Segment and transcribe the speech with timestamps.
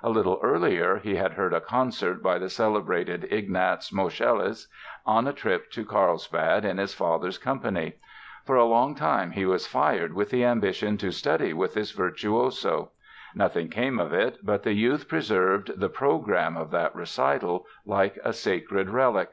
[0.00, 4.68] A little earlier he had heard a concert by the celebrated Ignaz Moscheles
[5.04, 7.94] on a trip to Karlsbad in his father's company.
[8.44, 12.92] For a long time he was fired with the ambition to study with this virtuoso.
[13.34, 18.32] Nothing came of it but the youth preserved the program of that recital like a
[18.32, 19.32] sacred relic.